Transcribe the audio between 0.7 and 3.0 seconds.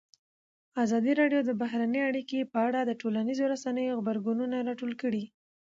ازادي راډیو د بهرنۍ اړیکې په اړه د